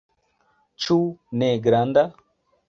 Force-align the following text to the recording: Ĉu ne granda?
Ĉu 0.85 0.97
ne 1.43 1.51
granda? 1.69 2.07